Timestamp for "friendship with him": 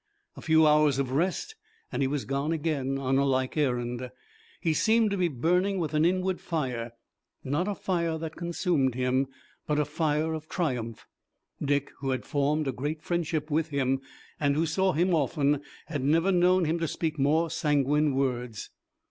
13.03-14.01